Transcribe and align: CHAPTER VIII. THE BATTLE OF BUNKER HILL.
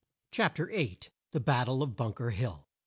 CHAPTER 0.31 0.65
VIII. 0.65 0.97
THE 1.29 1.39
BATTLE 1.39 1.83
OF 1.83 1.95
BUNKER 1.95 2.31
HILL. 2.31 2.67